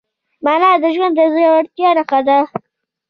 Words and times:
مانا 0.45 0.71
د 0.83 0.85
ژوند 0.95 1.13
د 1.17 1.19
ژورتیا 1.33 1.89
نښه 1.97 2.19
ده. 2.27 2.39